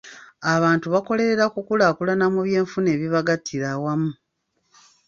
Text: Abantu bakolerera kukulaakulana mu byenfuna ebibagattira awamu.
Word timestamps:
Abantu 0.53 0.87
bakolerera 0.93 1.45
kukulaakulana 1.53 2.25
mu 2.33 2.39
byenfuna 2.45 2.87
ebibagattira 2.95 3.67
awamu. 3.75 4.11